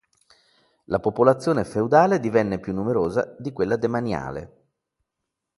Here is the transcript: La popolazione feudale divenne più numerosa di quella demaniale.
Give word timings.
La 0.85 0.97
popolazione 0.99 1.63
feudale 1.63 2.19
divenne 2.19 2.59
più 2.59 2.73
numerosa 2.73 3.35
di 3.37 3.51
quella 3.51 3.75
demaniale. 3.75 4.63